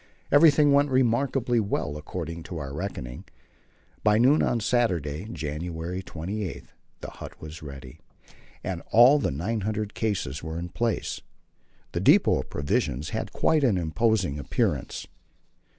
[0.31, 3.23] Everything went remarkably well according to our reckoning.
[4.03, 6.65] By noon on Saturday, January 28,
[7.01, 7.99] the hut was ready,
[8.63, 11.21] and all the 900 cases were in place.
[11.91, 15.05] The depot of provisions had quite an imposing appearance.